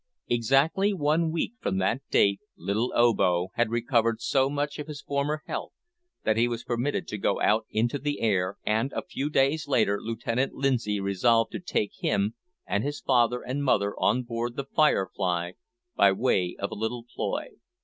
Exactly 0.27 0.95
one 0.95 1.31
week 1.31 1.53
from 1.59 1.77
that 1.77 2.01
date 2.09 2.39
little 2.57 2.91
Obo 2.95 3.49
had 3.53 3.69
recovered 3.69 4.19
so 4.19 4.49
much 4.49 4.79
of 4.79 4.87
his 4.87 4.99
former 4.99 5.43
health 5.45 5.73
that 6.23 6.37
he 6.37 6.47
was 6.47 6.63
permitted 6.63 7.07
to 7.07 7.19
go 7.19 7.39
out 7.39 7.67
into 7.69 7.99
the 7.99 8.19
air, 8.19 8.57
and, 8.65 8.91
a 8.93 9.03
few 9.05 9.29
days 9.29 9.67
later, 9.67 9.99
Lieutenant 10.01 10.53
Lindsay 10.53 10.99
resolved 10.99 11.51
to 11.51 11.59
take 11.59 11.91
him, 11.99 12.33
and 12.65 12.83
his 12.83 12.99
father 12.99 13.43
and 13.43 13.63
mother, 13.63 13.93
on 13.99 14.23
board 14.23 14.55
the 14.55 14.65
`Firefly,' 14.65 15.53
by 15.95 16.11
way 16.11 16.55
of 16.57 16.71
a 16.71 16.73
little 16.73 17.05
ploy. 17.15 17.49